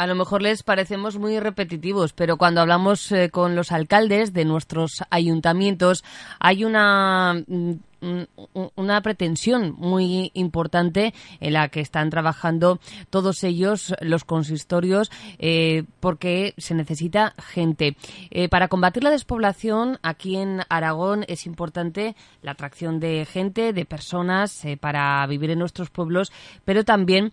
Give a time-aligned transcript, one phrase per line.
[0.00, 4.46] a lo mejor les parecemos muy repetitivos, pero cuando hablamos eh, con los alcaldes de
[4.46, 6.04] nuestros ayuntamientos
[6.38, 7.72] hay una mm,
[8.74, 16.54] una pretensión muy importante en la que están trabajando todos ellos, los consistorios, eh, porque
[16.56, 17.96] se necesita gente.
[18.30, 23.84] Eh, para combatir la despoblación, aquí en Aragón es importante la atracción de gente, de
[23.84, 26.32] personas eh, para vivir en nuestros pueblos,
[26.64, 27.32] pero también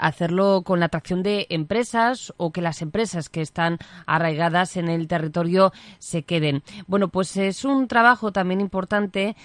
[0.00, 5.06] hacerlo con la atracción de empresas o que las empresas que están arraigadas en el
[5.06, 6.62] territorio se queden.
[6.86, 9.36] Bueno, pues es un trabajo también importante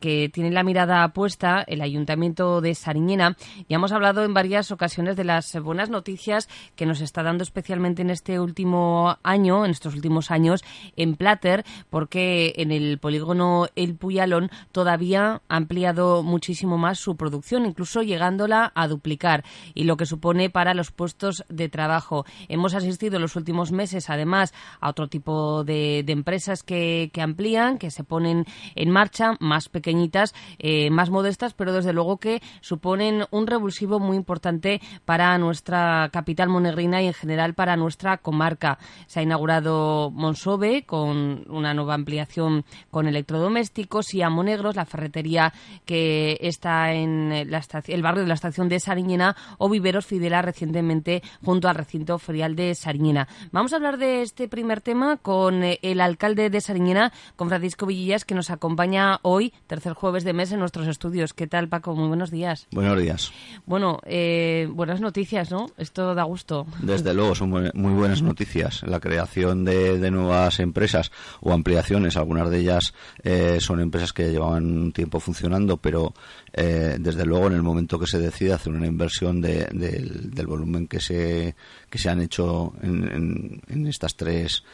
[0.00, 3.36] que tiene la mirada puesta el Ayuntamiento de Sariñena.
[3.68, 8.02] Ya hemos hablado en varias ocasiones de las buenas noticias que nos está dando especialmente
[8.02, 10.64] en este último año, en estos últimos años,
[10.96, 17.66] en Plater, porque en el polígono El Puyalón todavía ha ampliado muchísimo más su producción,
[17.66, 22.24] incluso llegándola a duplicar, y lo que supone para los puestos de trabajo.
[22.48, 27.78] Hemos asistido en los últimos meses, además, a otro tipo de, empresas que, que amplían,
[27.78, 33.24] que se ponen en marcha, más pequeñitas, eh, más modestas, pero desde luego que suponen
[33.30, 38.78] un revulsivo muy importante para nuestra capital monegrina y en general para nuestra comarca.
[39.06, 45.52] Se ha inaugurado Monsove con una nueva ampliación con electrodomésticos y a Monegros, la ferretería
[45.84, 51.68] que está en el barrio de la estación de Sariñena o Viveros Fidela recientemente junto
[51.68, 53.28] al recinto ferial de Sariñena.
[53.52, 57.86] Vamos a hablar de este primer tema con eh, el alcalde de Sariñena, con Francisco
[57.86, 61.34] Villillas, que nos acompaña hoy tercer jueves de mes en nuestros estudios.
[61.34, 61.94] ¿Qué tal, Paco?
[61.94, 62.66] Muy buenos días.
[62.70, 63.32] Buenos días.
[63.66, 65.70] Bueno, eh, buenas noticias, ¿no?
[65.76, 66.66] Esto da gusto.
[66.80, 68.82] Desde luego, son muy, buenas noticias.
[68.84, 74.64] La creación de, nuevas empresas o ampliaciones, algunas de ellas eh, son empresas que llevaban
[74.64, 76.14] un tiempo funcionando, pero
[76.52, 81.00] eh, desde luego en el momento que se decide hacer una inversión del volumen que
[81.00, 81.54] se,
[81.90, 84.64] que se han hecho en, estas tres,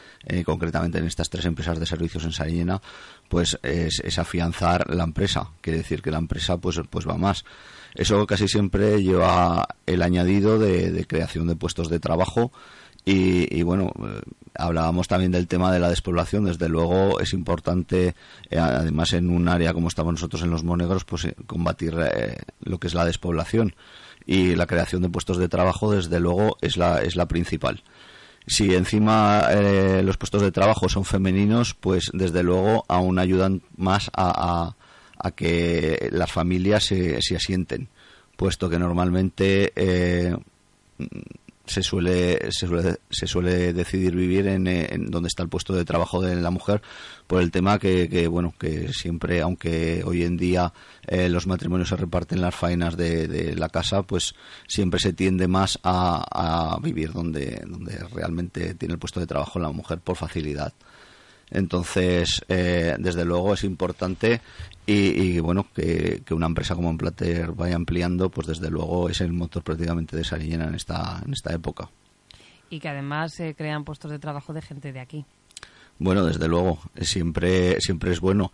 [0.45, 2.81] concretamente en estas tres empresas de servicios en Sariñena,
[3.29, 5.49] pues es, afianzar la empresa.
[5.61, 7.45] Quiere decir que la empresa pues, pues va más.
[7.93, 12.51] Eso casi siempre lleva el añadido de, creación de puestos de trabajo
[13.07, 14.21] y, bueno, eh,
[14.55, 16.45] hablábamos también del tema de la despoblación.
[16.45, 18.15] Desde luego es importante,
[18.49, 21.95] eh, además en un área como estamos nosotros en los Monegros, pues eh, combatir
[22.61, 23.75] lo que es la despoblación
[24.25, 27.83] y la creación de puestos de trabajo, desde luego, es la, es la principal.
[28.47, 34.11] Si encima eh, los puestos de trabajo son femeninos, pues desde luego aún ayudan más
[34.15, 34.75] a,
[35.35, 37.87] que las familias se, se, asienten,
[38.35, 40.35] puesto que normalmente eh,
[41.65, 45.85] se suele, se suele, se suele decidir vivir en, en, donde está el puesto de
[45.85, 46.81] trabajo de la mujer
[47.27, 50.73] por el tema que, que bueno que siempre aunque hoy en día
[51.07, 54.35] eh, los matrimonios se reparten las faenas de, de, la casa pues
[54.67, 59.59] siempre se tiende más a, a vivir donde donde realmente tiene el puesto de trabajo
[59.59, 60.73] la mujer por facilidad.
[61.51, 64.41] Entonces, eh, desde luego es importante
[64.87, 69.63] y, bueno, que, una empresa como Emplater vaya ampliando, pues desde luego es el motor
[69.63, 71.89] prácticamente de Sariñena en esta, en esta época.
[72.69, 75.25] Y que además se crean puestos de trabajo de gente de aquí.
[75.97, 78.51] Bueno, desde luego, siempre, siempre es bueno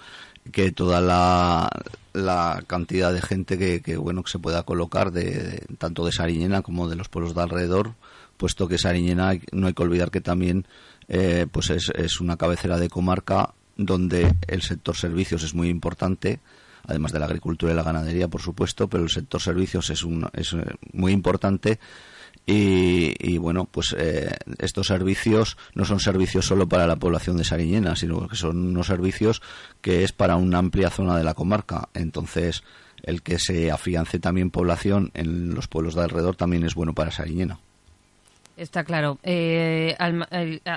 [0.51, 1.69] que toda la,
[2.13, 6.61] la cantidad de gente que, que, bueno que se pueda colocar de, tanto de Sariñena
[6.61, 7.95] como de los pueblos de alrededor,
[8.37, 10.65] puesto que Sariñena no hay que olvidar que también
[11.07, 16.39] eh, pues es, es una cabecera de comarca donde el sector servicios es muy importante,
[16.85, 20.27] además de la agricultura y la ganadería, por supuesto, pero el sector servicios es, un,
[20.33, 21.79] es eh, muy importante.
[22.43, 27.95] Y, bueno, pues eh, estos servicios no son servicios solo para la población de Sariñena,
[27.95, 29.41] sino que son unos servicios
[29.79, 31.89] que es para una amplia zona de la comarca.
[31.93, 32.63] Entonces,
[33.03, 37.11] el que se afiance también población en los pueblos de alrededor también es bueno para
[37.11, 37.59] Sariñena.
[38.57, 39.17] Está claro.
[39.23, 39.95] Eh,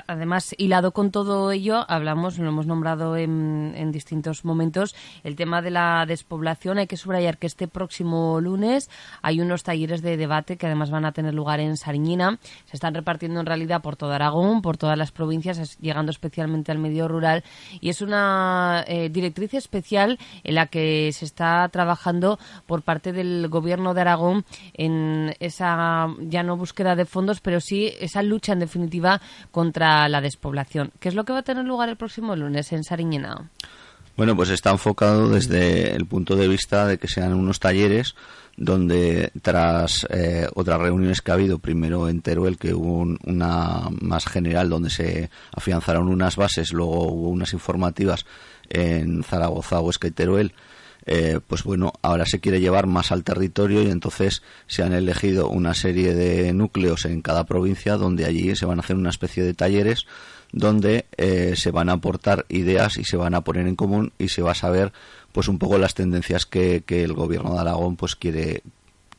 [0.07, 5.71] además, hilado con todo ello, hablamos, lo hemos nombrado en, distintos momentos, el tema de
[5.71, 6.79] la despoblación.
[6.79, 8.89] Hay que subrayar que este próximo lunes
[9.21, 12.39] hay unos talleres de debate que además van a tener lugar en Sariñina.
[12.65, 16.79] Se están repartiendo en realidad por todo Aragón, por todas las provincias, llegando especialmente al
[16.79, 17.43] medio rural.
[17.81, 23.47] Y es una eh, directriz especial en la que se está trabajando por parte del
[23.49, 28.59] Gobierno de Aragón en esa ya no búsqueda de fondos, pero sí esa lucha en
[28.59, 29.21] definitiva
[29.51, 30.91] contra la despoblación.
[30.99, 33.49] ¿Qué es lo que va a tener lugar el próximo lunes en Sariñena?
[34.17, 38.15] Bueno, pues está enfocado desde el punto de vista de que sean unos talleres
[38.55, 44.25] donde tras eh, otras reuniones que ha habido, primero en Teruel, que hubo una más
[44.25, 48.25] general donde se afianzaron unas bases, luego hubo unas informativas
[48.69, 50.53] en Zaragoza, Huesca y Teruel,
[51.07, 55.49] eh, pues bueno, ahora se quiere llevar más al territorio y entonces se han elegido
[55.49, 59.43] una serie de núcleos en cada provincia donde allí se van a hacer una especie
[59.43, 60.07] de talleres
[60.51, 64.29] donde eh, se van a aportar ideas y se van a poner en común y
[64.29, 64.93] se va a saber
[65.31, 68.63] pues un poco las tendencias que, el gobierno de Aragón pues quiere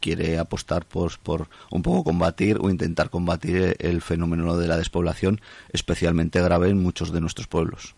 [0.00, 5.40] quiere apostar pues, por un poco combatir o intentar combatir el fenómeno de la despoblación
[5.72, 7.94] especialmente grave en muchos de nuestros pueblos.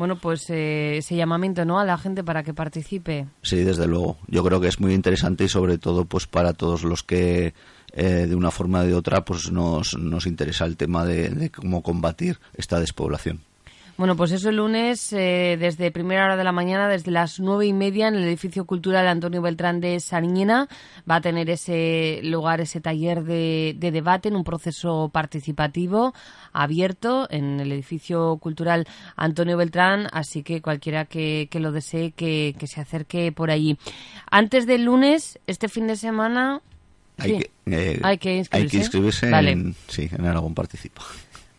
[0.00, 1.78] Bueno, pues eh, ese llamamiento, ¿no?
[1.78, 3.26] A la gente para que participe.
[3.42, 4.16] Sí, desde luego.
[4.28, 7.52] Yo creo que es muy interesante y sobre todo, pues para todos los que
[7.92, 11.82] eh, de una forma o de otra, pues nos, nos interesa el tema de cómo
[11.82, 13.40] combatir esta despoblación.
[14.00, 17.66] Bueno, pues eso el lunes, eh, desde primera hora de la mañana, desde las nueve
[17.66, 20.68] y media, en el edificio cultural Antonio Beltrán de Sariñena,
[21.08, 26.14] va a tener ese lugar, ese taller de, debate en un proceso participativo
[26.54, 32.80] abierto en el edificio cultural Antonio Beltrán, así que cualquiera que, lo desee que, se
[32.80, 33.76] acerque por allí.
[34.30, 36.62] Antes del lunes, este fin de semana...
[37.18, 38.36] Hay, que, eh, hay que
[38.78, 41.02] inscribirse, en, sí, en algún participo.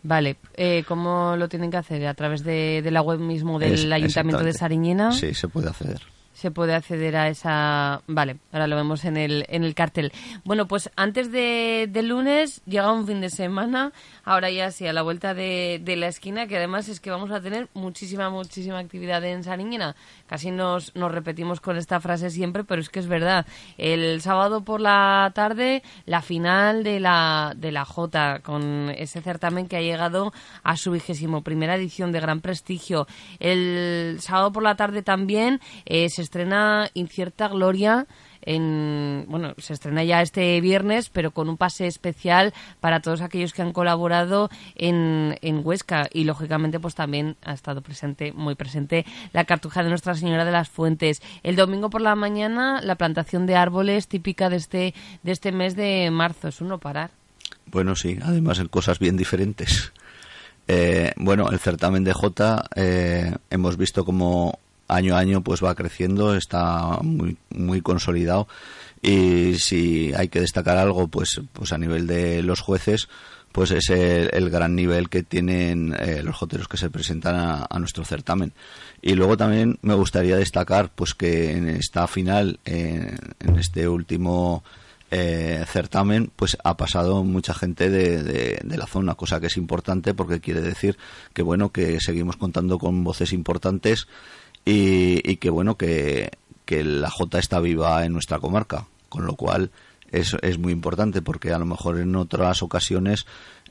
[0.04, 2.08] Vale, eh, ¿cómo lo tienen que hacer?
[2.08, 5.12] ¿A través de, la web mismo del Ayuntamiento de Sariñena?
[5.12, 6.02] Sí, se puede acceder
[6.42, 8.02] se puede acceder a esa...
[8.08, 10.12] Vale, ahora lo vemos en el, en el cartel.
[10.44, 13.94] Bueno, pues antes de, lunes llega un fin de semana,
[14.24, 17.30] ahora ya sí, a la vuelta de, de, la esquina, que además es que vamos
[17.30, 19.96] a tener muchísima, muchísima actividad en Sariñena.
[20.26, 23.46] Casi nos, nos repetimos con esta frase siempre, pero es que es verdad.
[23.78, 29.68] El sábado por la tarde, la final de la, de la J, con ese certamen
[29.68, 30.34] que ha llegado
[30.64, 33.06] a su vigésimo primera edición de gran prestigio.
[33.40, 38.08] El sábado por la tarde también eh, se estrena Incierta Gloria
[38.42, 43.52] en, bueno, se estrena ya este viernes, pero con un pase especial para todos aquellos
[43.52, 49.06] que han colaborado en, en Huesca y lógicamente pues también ha estado presente, muy presente
[49.34, 51.22] la cartuja de Nuestra Señora de las Fuentes.
[51.44, 54.94] El domingo por la mañana la plantación de árboles típica de este,
[55.24, 57.12] de este mes de marzo, es uno parar.
[57.66, 59.92] Bueno, sí, además en cosas bien diferentes.
[60.68, 64.58] Eh, bueno, el certamen de J eh, hemos visto como
[64.92, 68.48] año a año pues va creciendo, está muy, muy consolidado
[69.02, 73.08] y si hay que destacar algo pues, pues a nivel de los jueces
[73.52, 77.36] pues es el, gran nivel que tienen eh, los joteros que se presentan
[77.70, 78.54] a, nuestro certamen.
[79.02, 84.64] Y luego también me gustaría destacar pues que en esta final, en este último
[85.14, 90.14] eh, certamen, pues ha pasado mucha gente de, de, la zona, cosa que es importante
[90.14, 90.98] porque quiere decir
[91.34, 94.08] que bueno que seguimos contando con voces importantes
[94.66, 96.32] y, que bueno que,
[96.68, 99.72] la J está viva en nuestra comarca, con lo cual
[100.10, 103.26] es, es muy importante porque a lo mejor en otras ocasiones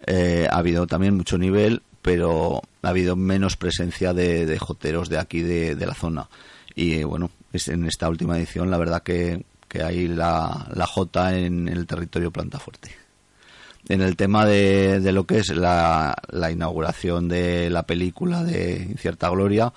[0.06, 5.18] eh, ha habido también mucho nivel, pero ha habido menos presencia de, de joteros de
[5.18, 6.28] aquí de, la zona.
[6.74, 11.68] Y bueno, en esta última edición la verdad que, que hay la, la J en
[11.68, 12.94] el territorio Planta Fuerte.
[13.88, 18.86] En el tema de, de lo que es la, la inauguración de la película de
[18.90, 19.72] Incierta Gloria,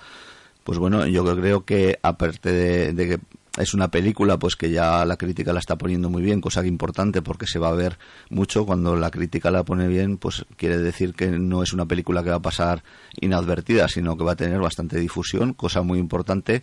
[0.64, 2.50] pues bueno, yo creo que aparte
[2.92, 3.20] de, que
[3.62, 7.22] es una película pues que ya la crítica la está poniendo muy bien, cosa importante
[7.22, 7.98] porque se va a ver
[8.30, 8.66] mucho.
[8.66, 12.30] Cuando la crítica la pone bien, pues quiere decir que no es una película que
[12.30, 12.82] va a pasar
[13.20, 16.62] inadvertida, sino que va a tener bastante difusión, cosa muy importante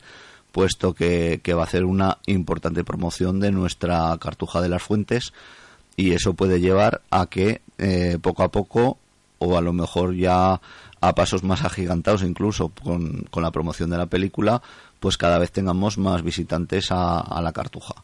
[0.52, 5.34] puesto que, va a hacer una importante promoción de nuestra cartuja de las fuentes
[5.96, 8.98] y eso puede llevar a que eh, poco a poco
[9.40, 10.62] o a lo mejor ya
[11.02, 14.62] a pasos más agigantados incluso con, con, la promoción de la película,
[15.00, 17.96] pues cada vez tengamos más visitantes a, la Cartuja.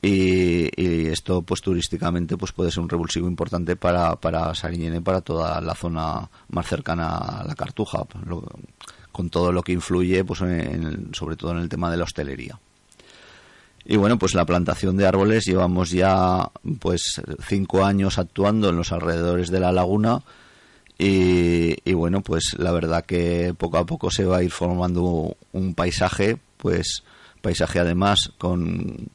[0.00, 0.70] Y,
[1.10, 5.60] esto pues turísticamente pues puede ser un revulsivo importante para, para Sariñena y para toda
[5.60, 8.04] la zona más cercana a la Cartuja,
[9.10, 10.38] con todo lo que influye pues
[11.12, 12.58] sobre todo en el tema de la hostelería.
[13.84, 16.48] Y bueno, pues la plantación de árboles llevamos ya
[16.78, 20.22] pues cinco años actuando en los alrededores de la laguna
[21.04, 25.74] y, bueno, pues la verdad que poco a poco se va a ir formando un
[25.74, 27.02] paisaje, pues
[27.40, 29.08] paisaje además con,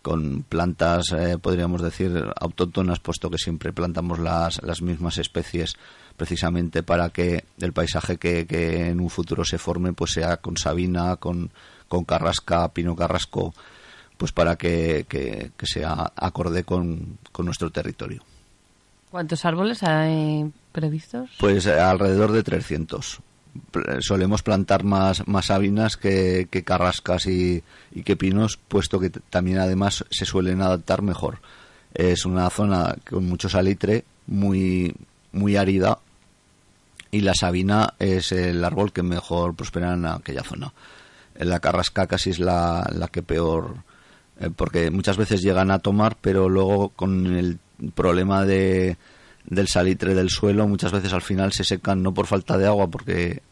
[0.00, 5.74] con plantas, eh, podríamos decir, autóctonas, puesto que siempre plantamos las, las mismas especies
[6.16, 10.56] precisamente para que el paisaje que, que, en un futuro se forme pues sea con
[10.56, 11.50] sabina, con,
[11.88, 13.52] con carrasca, pino carrasco,
[14.16, 18.22] pues para que, que, que sea acorde con, con nuestro territorio.
[19.14, 21.30] ¿Cuántos árboles hay previstos?
[21.38, 23.20] Pues alrededor de 300
[24.00, 27.62] solemos plantar más, más sabinas que, carrascas y,
[28.04, 31.38] que pinos, puesto que también además se suelen adaptar mejor.
[31.94, 34.92] Es una zona con mucho salitre, muy,
[35.30, 36.00] muy árida,
[37.12, 40.72] y la sabina es el árbol que mejor prospera en aquella zona.
[41.38, 43.76] La carrasca casi es la, la que peor,
[44.40, 47.60] eh, porque muchas veces llegan a tomar, pero luego con el
[47.94, 48.96] problema de,
[49.46, 52.88] del salitre del suelo muchas veces al final se secan no por falta de agua
[52.88, 53.42] porque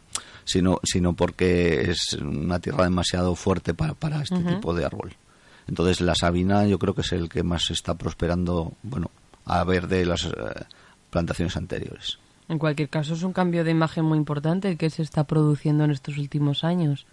[0.45, 5.13] sino sino porque es una tierra demasiado fuerte para, para este tipo de árbol.
[5.67, 9.09] Entonces la sabina yo creo que es el que más está prosperando bueno
[9.45, 10.31] a ver de las eh,
[11.09, 12.19] plantaciones anteriores.
[12.49, 15.85] En cualquier caso es un cambio de imagen muy importante el que se está produciendo
[15.85, 17.05] en estos últimos años.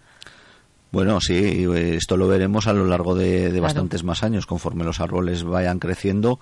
[0.91, 5.45] Bueno, sí, esto lo veremos a lo largo de, bastantes más años, conforme los árboles
[5.45, 6.41] vayan creciendo,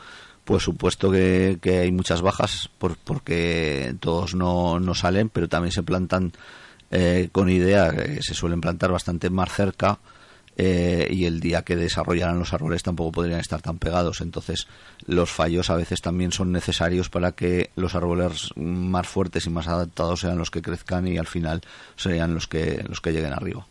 [0.49, 5.83] pues supuesto que, hay muchas bajas por, porque todos no, no, salen, pero también se
[5.83, 6.33] plantan
[6.89, 9.99] eh, con idea, que se suelen plantar bastante más cerca
[10.57, 14.21] eh, y el día que desarrollaran los árboles tampoco podrían estar tan pegados.
[14.21, 14.65] Entonces
[15.05, 19.67] los fallos a veces también son necesarios para que los árboles más fuertes y más
[19.67, 21.61] adaptados sean los que crezcan y al final
[21.95, 23.67] serían los que, los que lleguen arriba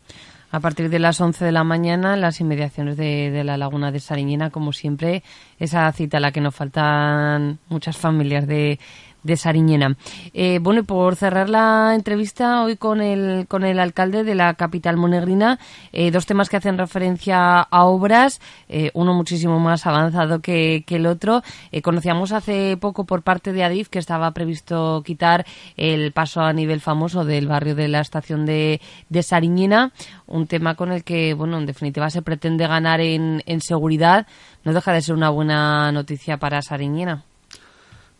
[0.50, 4.50] a partir de las 11 de la mañana las inmediaciones de, la laguna de Sariñena,
[4.50, 5.22] como siempre,
[5.58, 8.78] esa cita a la que nos faltan muchas familias de,
[9.22, 9.96] de Sariñena.
[10.32, 14.54] Eh, bueno, y por cerrar la entrevista hoy con el, con el alcalde de la
[14.54, 15.58] capital monegrina,
[15.92, 20.96] eh, dos temas que hacen referencia a obras, eh, uno muchísimo más avanzado que, que
[20.96, 21.42] el otro.
[21.82, 25.46] conocíamos hace poco por parte de Adif que estaba previsto quitar
[25.76, 29.92] el paso a nivel famoso del barrio de la estación de, de Sariñena,
[30.26, 34.26] un tema con el que, bueno, en definitiva se pretende ganar en, en seguridad.
[34.64, 37.24] No deja de ser una buena noticia para Sariñena.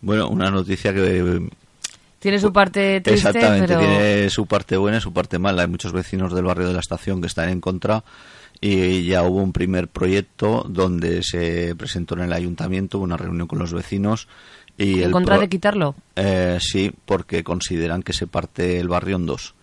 [0.00, 1.48] Bueno, una noticia que...
[2.18, 5.62] Tiene su parte triste, Exactamente, tiene su parte buena y su parte mala.
[5.62, 8.02] Hay muchos vecinos del barrio de la estación que están en contra
[8.60, 13.60] y ya hubo un primer proyecto donde se presentó en el ayuntamiento una reunión con
[13.60, 14.26] los vecinos
[14.76, 15.96] y ¿En contra de quitarlo?
[16.14, 19.54] Eh, sí, porque consideran que se parte el barrio en dos.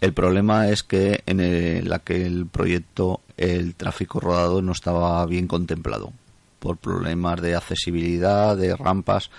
[0.00, 6.12] El problema es que en el, aquel proyecto el tráfico rodado no estaba bien contemplado
[6.58, 9.30] por problemas de accesibilidad, de rampas.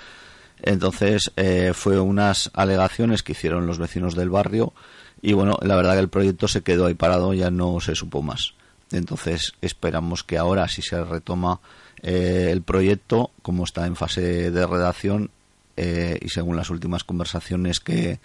[0.63, 4.73] Entonces, eh, fue unas alegaciones que hicieron los vecinos del barrio
[5.21, 8.21] y bueno, la verdad que el proyecto se quedó ahí parado, ya no se supo
[8.21, 8.53] más.
[8.91, 11.59] Entonces, esperamos que ahora, si se retoma
[12.01, 15.31] eh, el proyecto, como está en fase de redacción
[15.75, 18.19] eh, y según las últimas conversaciones que,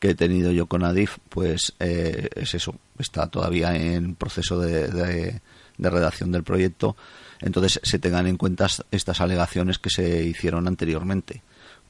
[0.00, 6.32] he tenido yo con Adif, pues es eso, está todavía en proceso de, de redacción
[6.32, 6.96] del proyecto.
[7.40, 11.42] Entonces, se tengan en cuenta estas alegaciones que se hicieron anteriormente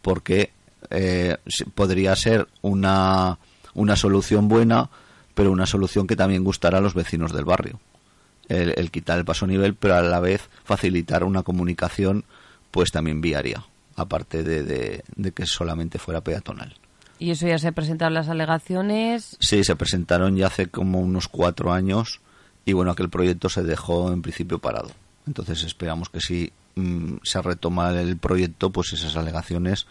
[0.02, 0.50] porque
[0.90, 1.36] eh,
[1.74, 3.38] podría ser una,
[3.74, 4.90] una solución buena,
[5.34, 7.80] pero una solución que también gustará a los vecinos del barrio.
[8.48, 12.24] El, quitar el paso a nivel, pero a la vez facilitar una comunicación
[12.72, 13.64] pues también viaria,
[13.94, 16.74] aparte de, de, que solamente fuera peatonal.
[17.20, 19.36] ¿Y eso ya se presentaron las alegaciones?
[19.38, 22.20] Sí, se presentaron ya hace como unos cuatro años
[22.64, 24.90] y bueno, aquel proyecto se dejó en principio parado.
[25.28, 29.86] Entonces esperamos que si mm, se retoma el proyecto, pues esas alegaciones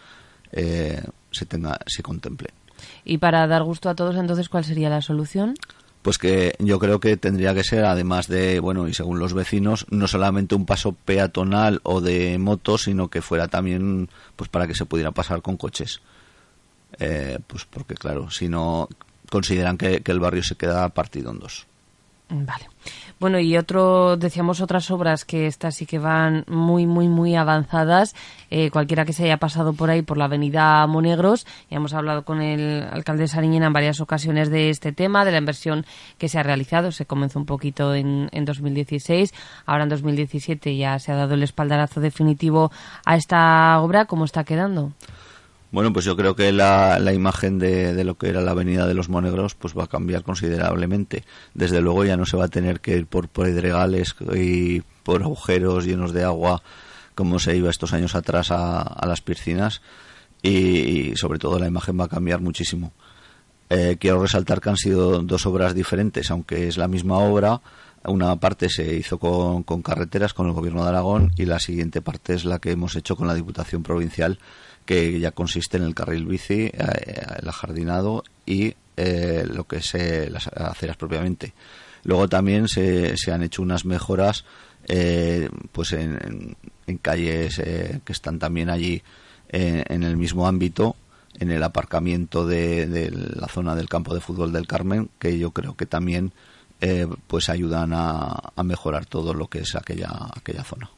[0.52, 2.52] eh, se tenga, se contemplen.
[3.04, 5.54] Y para dar gusto a todos, entonces, ¿cuál sería la solución?
[6.02, 9.86] Pues que yo creo que tendría que ser, además de, bueno, y según los vecinos,
[9.90, 14.74] no solamente un paso peatonal o de motos, sino que fuera también, pues para que
[14.74, 16.00] se pudiera pasar con coches.
[16.98, 18.88] Eh, pues porque, claro, si no,
[19.30, 21.66] consideran que el barrio se queda partido en dos.
[22.30, 22.68] Vale.
[23.20, 28.14] Bueno, y otro, decíamos otras obras que estas sí que van muy, muy, muy avanzadas.
[28.48, 32.24] Eh, cualquiera que se haya pasado por ahí, por la avenida Monegros, y hemos hablado
[32.24, 35.84] con el alcalde de Sariñena en varias ocasiones de este tema, de la inversión
[36.16, 36.92] que se ha realizado.
[36.92, 39.34] Se comenzó un poquito en, en 2016,
[39.66, 42.72] ahora en 2017 ya se ha dado el espaldarazo definitivo
[43.04, 44.06] a esta obra.
[44.06, 44.92] ¿Cómo está quedando?
[45.72, 48.86] Bueno, pues yo creo que la, la imagen de, de, lo que era la Avenida
[48.86, 51.24] de los Monegros pues va a cambiar considerablemente.
[51.54, 55.84] Desde luego ya no se va a tener que ir por pedregales y por agujeros
[55.84, 56.62] llenos de agua
[57.14, 59.80] como se iba estos años atrás a, a las piscinas
[60.42, 62.92] y, sobre todo la imagen va a cambiar muchísimo.
[63.68, 67.60] Eh, quiero resaltar que han sido dos obras diferentes, aunque es la misma obra.
[68.04, 72.00] Una parte se hizo con, con carreteras, con el Gobierno de Aragón, y la siguiente
[72.00, 74.38] parte es la que hemos hecho con la Diputación Provincial
[74.86, 76.72] que ya consiste en el carril bici, eh,
[77.40, 81.52] el ajardinado y eh, lo que es eh, las aceras propiamente.
[82.04, 84.44] Luego también se, se han hecho unas mejoras
[85.72, 86.56] pues en,
[87.02, 89.02] calles que están también allí
[89.52, 90.94] eh, en el mismo ámbito
[91.38, 95.74] en el aparcamiento de, la zona del campo de fútbol del Carmen, que yo creo
[95.76, 96.32] que también
[96.80, 100.90] eh, pues ayudan a, mejorar todo lo que es aquella, aquella zona.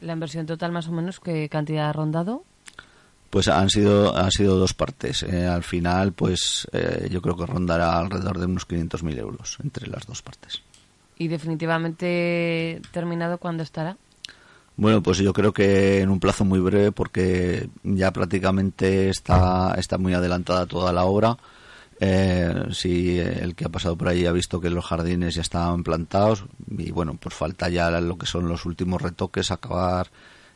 [0.00, 2.44] ¿La inversión total más o menos qué cantidad ha rondado?
[3.30, 5.22] Pues han sido, han sido dos partes.
[5.22, 9.88] Eh, al final, pues eh, yo creo que rondará alrededor de unos 500.000 euros entre
[9.88, 10.62] las dos partes.
[11.18, 13.96] ¿Y definitivamente terminado cuándo estará?
[14.76, 19.96] Bueno, pues yo creo que en un plazo muy breve porque ya prácticamente está, está
[19.96, 21.38] muy adelantada toda la obra.
[21.98, 25.82] Eh, si el que ha pasado por ahí ha visto que los jardines ya estaban
[25.82, 30.08] plantados y bueno, pues falta ya lo que son los últimos retoques, acabar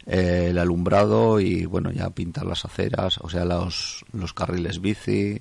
[0.07, 5.39] eh, el alumbrado y bueno, ya pintar las aceras, o sea, los, los carriles bici,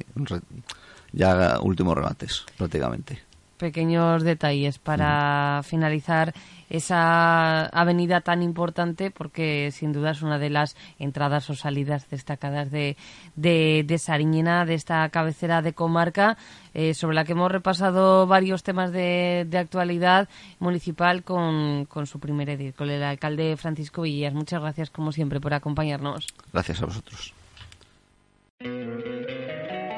[1.11, 3.28] ya últimos remates prácticamente
[3.59, 6.33] pequeños detalles para finalizar
[6.69, 12.71] esa avenida tan importante porque sin duda es una de las entradas o salidas destacadas
[12.71, 12.95] de,
[13.35, 16.37] de, de Sariñena, de esta cabecera de comarca,
[16.73, 22.19] eh, sobre la que hemos repasado varios temas de, de actualidad municipal con, con su
[22.19, 24.33] primer edil, con el alcalde Francisco Villas.
[24.33, 26.27] Muchas gracias, como siempre, por acompañarnos.
[26.53, 27.33] Gracias a vosotros.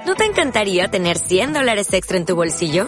[0.06, 2.88] ¿No te encantaría tener 100 dólares extra en tu bolsillo?